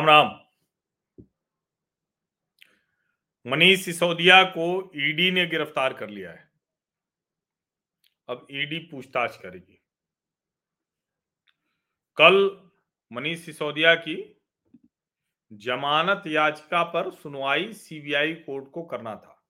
[0.00, 0.40] राम राम।
[3.46, 6.50] मनीष सिसोदिया को ईडी ने गिरफ़्तार कर लिया है।
[8.28, 9.82] अब ईडी पूछताछ करेगी।
[12.16, 12.68] कल
[13.12, 14.42] मनीष सिसोदिया की
[15.52, 19.46] जमानत याचिका पर सुनवाई सीबीआई कोर्ट को करना था।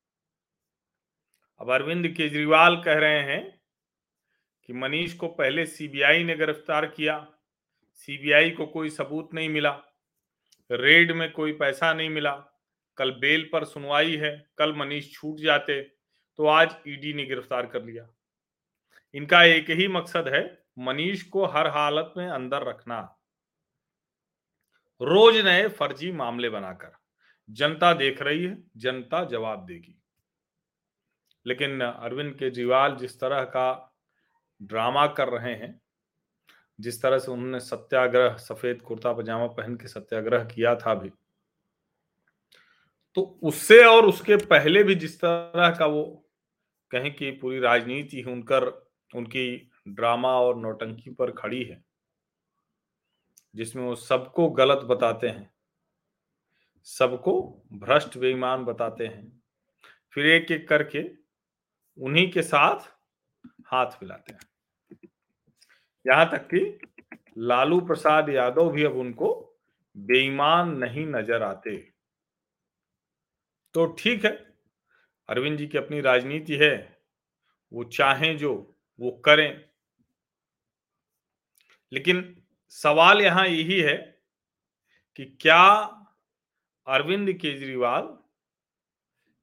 [1.61, 3.61] अब अरविंद केजरीवाल कह रहे हैं
[4.65, 7.33] कि मनीष को पहले सीबीआई ने गिरफ़्तार किया।
[7.95, 9.90] सीबीआई को कोई सबूत नहीं मिला।
[10.71, 12.35] रेड में कोई पैसा नहीं मिला।
[12.97, 15.83] कल बेल पर सुनवाई है, कल मनीष छूट जाते
[16.39, 18.09] तो आज ईडी ने गिरफ़्तार कर लिया।
[19.15, 23.01] इनका एक ही मकसद है, मनीष को हर हालत में अंदर रखना।
[25.01, 26.93] रोज नए फर्जी मामले बनाकर।
[27.51, 29.97] जनता देख रही है, जनता जवाब देगी।
[31.47, 33.97] लेकिन अरविंद केजरीवाल जिस तरह का
[34.63, 35.81] ड्रामा कर रहे हैं
[36.81, 41.11] जिस तरह से उन्होंने सत्याग्रह, सफ़ेद कुर्ता, पजामा पहन के सत्याग्रह किया था भी।
[43.17, 46.05] तो उससे और उसके पहले भी जिस तरह का वो
[46.91, 48.67] कहें कि पूरी राजनीति उनकर,
[49.15, 51.85] उनकी ड्रामा और नौटंकी पर खड़ी है,
[53.55, 55.51] जिसमें वो सबको गलत बताते हैं,
[56.87, 59.43] सबको भ्रष्ट, बेईमान बताते हैं,
[60.13, 61.05] फिर एक एक करके
[61.99, 62.89] उन्हीं के साथ
[63.67, 64.50] हाथ मिलाते हैं।
[66.05, 66.79] यहाँ तक कि
[67.39, 69.29] लालू प्रसाद यादव भी अब उनको
[69.97, 71.77] बेईमान नहीं नज़र आते।
[73.75, 74.31] तो ठीक है,
[75.29, 76.99] अरविंद जी की अपनी राजनीति है,
[77.73, 78.53] वो चाहें जो,
[78.99, 79.65] वो करें।
[81.93, 82.25] लेकिन
[82.75, 83.97] सवाल यहाँ यही है
[85.19, 85.63] कि क्या
[86.87, 88.17] अरविंद केजरीवाल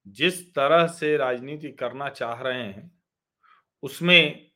[0.08, 2.92] जिस तरह से राजनीति करना चाह रहे हैं,
[3.84, 4.47] उसमें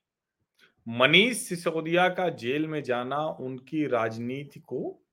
[0.88, 5.04] मनीष सिसोदिया का जेल में जाना उनकी राजनीति को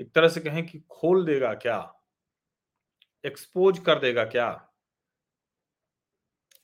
[0.00, 1.94] एक तरह से कहें कि खोल देगा क्या?
[3.24, 4.68] एक्सपोज कर देगा क्या?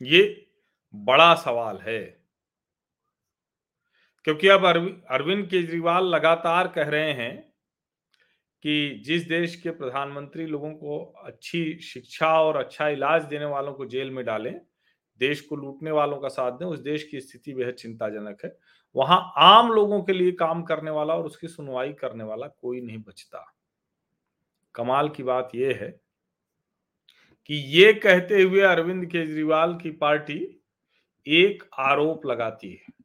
[0.03, 0.51] ये
[0.95, 2.21] बड़ा सवाल है।
[4.25, 4.67] क्योंकि अब
[5.11, 7.53] अरविंद केजरीवाल लगातार कह रहे हैं
[8.63, 13.87] कि जिस देश के प्रधानमंत्री लोगों को अच्छी शिक्षा और अच्छा इलाज देने वालों को
[13.87, 14.61] जेल में डालें
[15.21, 18.59] देश को लूटने वालों का साथ दें, उस देश की स्थिति बेहद चिंताजनक है।
[18.97, 22.99] वहाँ आम लोगों के लिए काम करने वाला और उसकी सुनवाई करने वाला कोई नहीं
[22.99, 23.55] बचता।
[24.75, 26.01] कमाल की बात यह है
[27.47, 30.63] कि ये कहते हुए अरविंद केजरीवाल की पार्टी
[31.27, 33.05] एक आरोप लगाती है।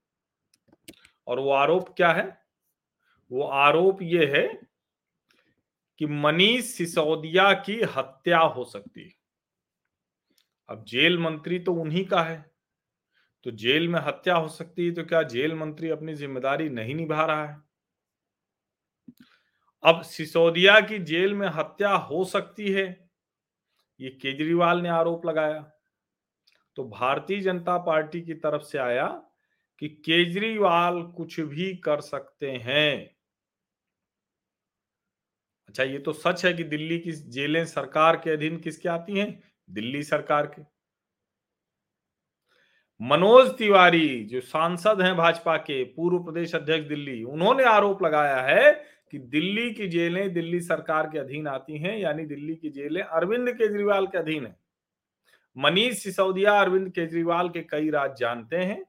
[1.28, 2.42] और वो आरोप क्या है?
[3.32, 4.62] वो आरोप ये है
[6.00, 9.25] कि मनीष सिसोदिया की हत्या हो सकती है।
[10.70, 12.38] अब जेल मंत्री तो उन्हीं का है।
[13.46, 17.26] तो जेल में हत्या हो सकती है तो क्या जेल मंत्री अपनी ज़िम्मेदारी नहीं निभा
[17.26, 17.58] रहा है?
[19.84, 22.86] अब सिसोदिया की जेल में हत्या हो सकती है,
[24.00, 25.62] ये केजरीवाल ने आरोप लगाया।
[26.78, 29.08] तो भारतीय जनता पार्टी की तरफ़ से आया
[29.82, 33.16] कि केजरीवाल कुछ भी कर सकते हैं।
[35.70, 39.28] अच्छा ये तो सच है कि दिल्ली की जेलें सरकार के अधीन किसके आती हैं?
[39.70, 40.76] दिल्ली सरकार के।
[43.02, 48.72] मनोज तिवारी, जो सांसद हैं भाजपा के, पूर्व प्रदेश अध्यक्ष दिल्ली, उन्होंने आरोप लगाया है
[49.12, 53.52] कि दिल्ली की जेलें दिल्ली सरकार के अधीन आती हैं, यानी दिल्ली की जेलें अरविंद
[53.52, 54.59] केजरीवाल के अधीन है।
[55.58, 58.84] मनीष सिसोदिया अरविंद केजरीवाल के कई राज जानते हैं।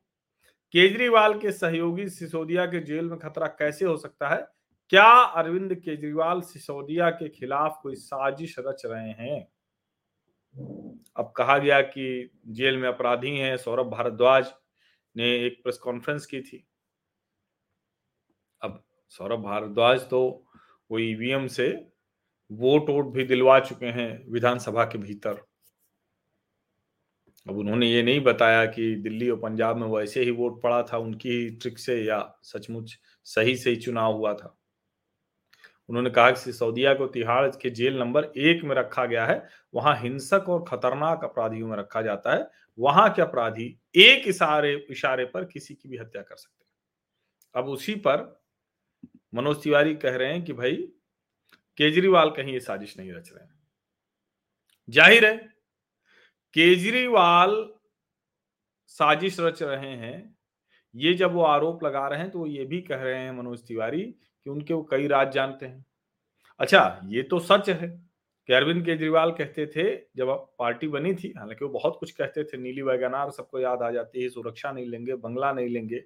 [0.72, 4.48] केजरीवाल के सहयोगी सिसोदिया के जेल में खतरा कैसे हो सकता है?
[4.90, 9.55] क्या अरविंद केजरीवाल सिसोदिया के खिलाफ कोई साजिश रच रहे हैं?
[10.56, 14.52] अब कहा गया कि जेल में अपराधी हैं सौरभ भारद्वाज
[15.16, 16.64] ने एक प्रेस कॉन्फ्रेंस की थी।
[18.62, 20.20] अब सौरभ भारद्वाज तो
[20.90, 21.68] वो ईवीएम से
[22.50, 25.44] वोट वोट भी दिलवा चुके हैं विधानसभा के भीतर।
[27.46, 30.98] अब उन्होंने ये नहीं बताया कि दिल्ली और पंजाब में वैसे ही वोट पड़ा था,
[30.98, 34.56] उनकी ही ट्रिक से या सचमुच सही से ही चुनाव हुआ था।
[35.88, 39.42] उन्होंने कहा कि सिसोदिया को तिहाड़ के जेल नंबर एक में रखा गया है।
[39.74, 42.48] वहाँ हिंसक और खतरनाक अपराधियों में रखा जाता है।
[42.78, 43.66] वहाँ के अपराधी
[43.96, 48.24] एक इशारे इशारे पर किसी की भी हत्या कर सकते हैं। अब उसी पर
[49.34, 50.76] मनोज तिवारी कह रहे हैं कि भाई,
[51.78, 53.54] केजरीवाल कहीं ये साजिश नहीं रच रहे हैं।
[54.88, 55.36] ज़ाहिर है,
[56.56, 57.68] केजरीवाल
[58.86, 60.36] साजिश रच रहे हैं।
[60.94, 63.66] ये जब वो आरोप लगा रहे हैं तो वो ये भी कह रहे हैं मनोज
[63.66, 64.02] तिवारी
[64.46, 65.86] कि उनके वो कई राज जानते हैं।
[66.60, 67.88] अच्छा ये तो सच है।
[68.46, 70.28] कि अरविंद केजरीवाल कहते थे, जब
[70.58, 74.22] पार्टी बनी थी, हालाँकि वो बहुत कुछ कहते थे, नीली वैगनार, सबको याद आ जाती
[74.22, 75.96] है सुरक्षा नहीं लेंगे, बंगला नहीं लेंगे,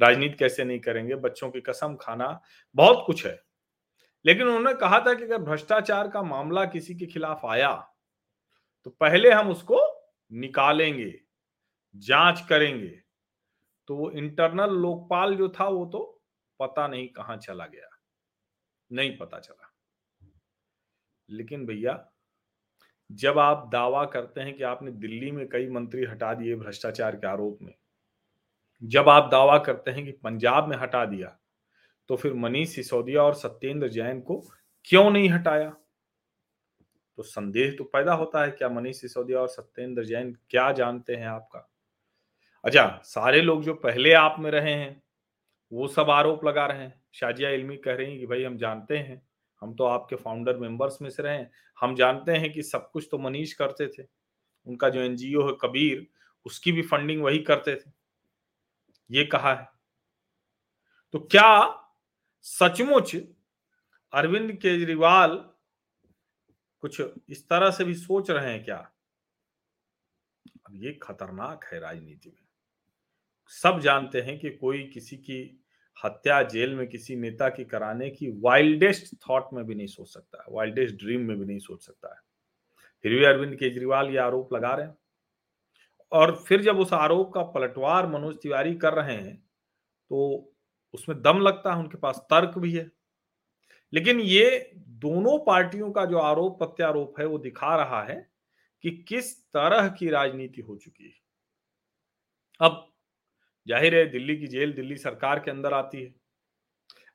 [0.00, 2.40] राजनीति कैसे नहीं करेंगे, बच्चों की कसम खाना,
[2.74, 3.42] बहुत कुछ है।
[4.26, 7.88] लेकिन उन्होंने कहा था कि अगर भ्रष्टाचार का मामला किसी के खिलाफ आया
[8.84, 9.80] तो पहले हम उसको
[10.32, 11.20] निकालेंगे,
[11.96, 13.00] जाँच करेंगे।
[13.86, 16.15] तो वो इंटरनल लोकपाल जो था, वो तो
[16.60, 17.88] पता नहीं कहाँ चला गया।
[18.90, 19.72] नहीं पता चला।
[21.28, 21.98] लेकिन भैया,
[23.10, 27.26] जब आप दावा करते हैं कि आपने दिल्ली में कई मंत्री हटा दिए भ्रष्टाचार के
[27.26, 27.74] आरोप में,
[28.82, 31.36] जब आप दावा करते हैं कि पंजाब में हटा दिया
[32.10, 34.40] तो फिर मनीष सिसोदिया और सत्येंद्र जैन को
[34.88, 35.70] क्यों नहीं हटाया?
[37.18, 41.26] तो संदेह तो पैदा होता है, क्या मनीष सिसोदिया और सत्येंद्र जैन क्या जानते हैं
[41.26, 41.68] आपका?
[42.64, 45.02] अच्छा सारे लोग जो पहले आप में रहे हैं
[45.72, 48.98] वो सब आरोप लगा रहे हैं। शाजिया इल्मी कह रही हैं कि, भाई, हम जानते
[48.98, 49.28] हैं,
[49.60, 53.08] हम तो आपके फाउंडर मेंबर्स में से रहे हैं। हम जानते हैं कि सब कुछ
[53.10, 54.06] तो मनीष करते थे।
[54.66, 56.06] उनका जो एनजीओ है कबीर,
[56.44, 57.90] उसकी भी फंडिंग वही करते थे।
[59.10, 59.68] ये कहा है।
[61.12, 61.82] तो क्या
[62.42, 63.16] सचमुच
[64.12, 65.50] अरविंद केजरीवाल
[66.80, 68.92] कुछ इस तरह से भी सोच रहे हैं क्या?
[70.66, 72.45] अब ये खतरनाक है राजनीति में।
[73.50, 75.38] सब जानते हैं कि कोई किसी की
[75.96, 80.38] हत्या जेल में किसी नेता की कराने की वाइल्डेस्ट थॉट में भी नहीं सोच सकता
[80.38, 82.20] है वाइल्डेस्ट ड्रीम में भी नहीं सोच सकता है।
[83.04, 84.96] फिर भी अरविंद केजरीवाल ये आरोप लगा रहे हैं।
[86.12, 89.36] और फिर जब उस आरोप का पलटवार मनोज तिवारी कर रहे हैं
[90.10, 90.52] तो
[90.94, 92.90] उसमें दम लगता है, उनके पास तर्क भी है।
[93.92, 98.16] लेकिन ये दोनों पार्टियों का जो आरोप प्रत्यारोप है, वो दिखा रहा है
[98.84, 101.14] कि किस तरह की राजनीति हो चुकी है।
[102.60, 102.86] अब
[103.66, 106.14] ज़ाहिर है, दिल्ली की जेल दिल्ली सरकार के अंदर आती है।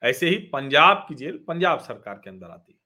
[0.03, 2.79] ऐसे ही पंजाब की जेल पंजाब सरकार के अंदर आती है।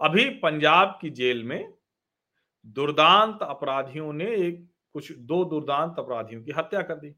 [0.00, 1.72] अभी पंजाब की जेल में
[2.66, 7.10] दुर्दांत अपराधियों ने एक, कुछ दो दुर्दांत अपराधियों की हत्या कर दी।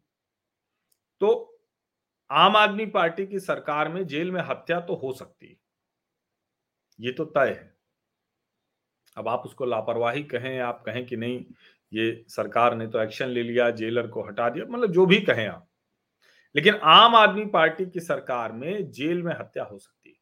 [1.20, 1.60] तो
[2.30, 5.56] आम आदमी पार्टी की सरकार में जेल में हत्या तो हो सकती है।
[6.98, 7.76] ये तो तय है।
[9.16, 11.44] अब आप उसको लापरवाही कहें, आप कहें कि नहीं
[11.92, 15.46] ये सरकार ने तो एक्शन ले लिया, जेलर को हटा दिया मतलब जो भी कहें
[15.46, 15.68] आप।
[16.54, 20.16] लेकिन आम आदमी पार्टी की सरकार में जेल में हत्या हो सकती है।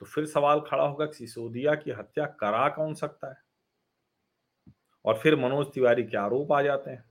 [0.00, 3.36] तो फिर सवाल खड़ा होगा कि सिसोदिया की हत्या करा कौन सकता है?
[5.04, 7.04] और फिर मनोज तिवारी के आरोप आ जाते हैं।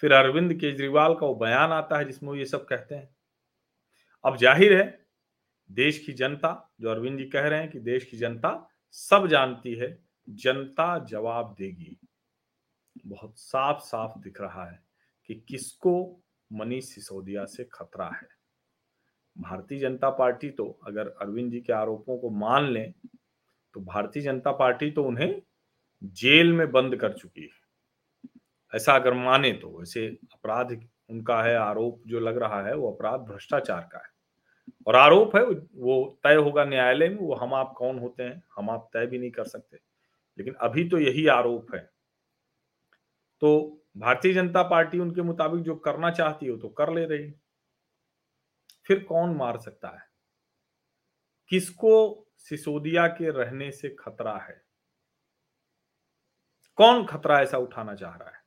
[0.00, 3.08] फिर अरविंद केजरीवाल का वो बयान आता है जिसमें वो ये सब कहते हैं।
[4.24, 5.06] अब ज़ाहिर है,
[5.70, 9.74] देश की जनता, जो अरविंद जी कह रहे हैं कि देश की जनता सब जानती
[9.74, 9.98] है,
[10.28, 11.96] जनता जवाब देगी।
[13.06, 14.82] बहुत साफ़ साफ़ दिख रहा है
[15.26, 16.22] कि किसको
[16.52, 18.28] मनीष सिसोदिया से खतरा है।
[19.38, 22.92] भारतीय जनता पार्टी तो अगर अरविंद जी के आरोपों को मान लें
[23.74, 25.42] तो भारतीय जनता पार्टी तो उन्हें
[26.04, 27.64] जेल में बंद कर चुकी है।
[28.72, 30.80] ऐसा अगर माने तो वैसे अपराध
[31.10, 34.14] उनका है, आरोप जो लग रहा है वो अपराध भ्रष्टाचार का है।
[34.86, 35.44] और आरोप है
[35.74, 39.18] वो तय होगा न्यायालय में, वो हम आप कौन होते हैं, हम आप तय भी
[39.18, 39.78] नहीं कर सकते।
[40.38, 41.95] लेकिन अभी तो यही आरोप है
[43.40, 47.34] तो भारतीय जनता पार्टी उनके मुताबिक जो करना चाहती हो तो कर ले रही
[48.86, 50.08] फिर कौन मार सकता है?
[51.48, 54.64] किसको सिसोदिया के रहने से खतरा है?
[56.76, 58.42] कौन खतरा ऐसा उठाना चाह रहा है?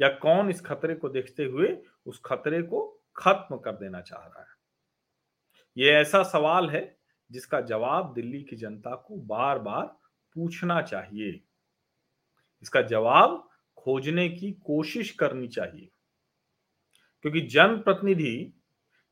[0.00, 4.40] या कौन इस खतरे को देखते हुए उस खतरे को खत्म कर देना चाह रहा
[4.40, 4.56] है?
[5.76, 6.98] ये ऐसा सवाल है
[7.30, 9.86] जिसका जवाब दिल्ली की जनता को बार बार
[10.34, 11.44] पूछना चाहिए।
[12.62, 13.48] इसका जवाब
[13.84, 15.88] खोजने की कोशिश करनी चाहिए।
[17.22, 18.60] क्योंकि जनप्रतिनिधि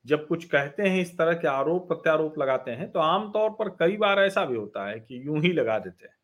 [0.07, 3.97] जब कुछ कहते हैं, इस तरह के आरोप प्रत्यारोप लगाते हैं तो आमतौर पर कई
[3.97, 6.15] बार ऐसा भी होता है कि यूँ ही लगा देते हैं।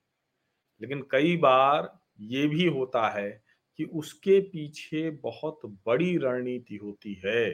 [0.82, 3.44] लेकिन कई बार ये भी होता है
[3.76, 7.50] कि उसके पीछे बहुत बड़ी रणनीति होती है।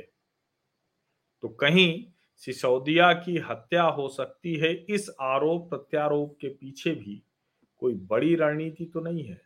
[1.43, 2.05] तो कहीं
[2.37, 7.23] सिसोदिया की हत्या हो सकती है, इस आरोप प्रत्यारोप के पीछे भी
[7.79, 9.44] कोई बड़ी रणनीति तो नहीं है।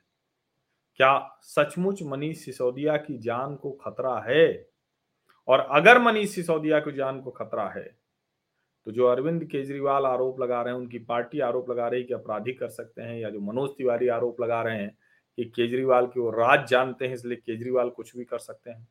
[1.00, 4.69] क्या सचमुच मनीष सिसोदिया की जान को खतरा है?
[5.49, 7.85] और अगर मनीष सिसोदिया की जान को खतरा है
[8.87, 12.14] तो जो अरविंद केजरीवाल आरोप लगा रहे हैं, उनकी पार्टी आरोप लगा रही है कि
[12.14, 14.97] अपराधी कर सकते हैं, या जो मनोज तिवारी आरोप लगा रहे हैं
[15.38, 18.87] कि केजरीवाल की वो राज जानते हैं, इसलिए केजरीवाल कुछ भी कर सकते हैं।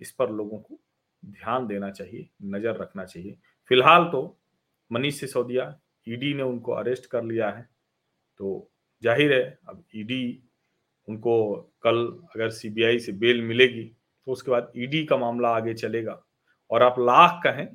[0.00, 0.78] इस पर लोगों को
[1.22, 3.36] ध्यान देना चाहिए, नज़र रखना चाहिए।
[3.70, 4.36] फ़िलहाल तो
[4.90, 5.74] मनीष सिसोदिया
[6.06, 7.68] ईडी ने उनको अरेस्ट कर लिया है
[8.40, 8.70] तो
[9.02, 10.42] ज़ाहिर है, अब ईडी
[11.08, 13.84] उनको कल अगर सीबीआई से बेल मिलेगी
[14.26, 16.22] तो उसके बाद ईडी का मामला आगे चलेगा।
[16.70, 17.66] और आप लाख कहें,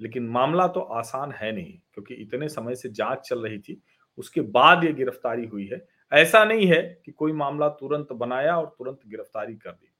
[0.00, 3.80] लेकिन मामला तो आसान है नहीं, क्योंकि इतने समय से जाँच चल रही थी,
[4.18, 8.66] उसके बाद ये गिरफ्तारी हुई है। ऐसा नहीं है कि कोई मामला तुरंत बनाया और
[8.78, 9.92] तुरंत गिरफ्तारी कर दी।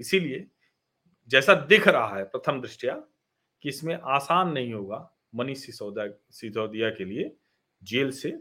[0.00, 0.46] इसीलिए
[1.30, 2.94] जैसा दिख रहा है, प्रथम दृष्टिया,
[3.64, 4.98] कि इसमें आसान नहीं होगा,
[5.34, 7.30] मनीष सिसोदिया के लिए
[7.82, 8.32] जेल से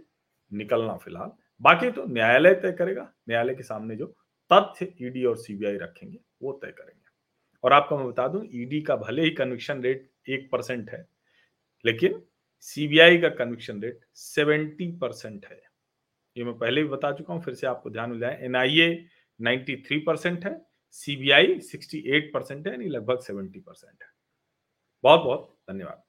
[0.52, 1.32] निकलना फ़िलहाल।
[1.62, 4.06] बाकी तो न्यायालय तय करेगा, न्यायालय के सामने जो
[4.52, 7.08] तथ्य ईडी और सीबीआई रखेंगे, वो तय करेंगे।
[7.64, 11.06] और आपको मैं बता दूँ ईडी का भले ही कन्विक्शन रेट एक परसेंट है,
[11.86, 12.22] लेकिन
[12.62, 15.62] सीबीआई का कन्विक्शन रेट सेवेंटी परसेंट है।
[16.36, 19.06] ये मैं पहले भी बता चुका हूँ, फिर से आपको ध्यान में जाए एनआईए
[19.40, 20.60] 93 परसेंट है
[20.92, 24.10] सीबीआई 68 परसेंट है, यानी लगभग 70 परसेंट है।
[25.04, 26.04] बहुत बहुत धन्यवाद।